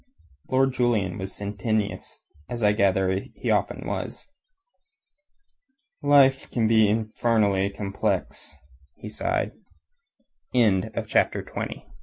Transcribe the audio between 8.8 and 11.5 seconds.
he sighed. CHAPT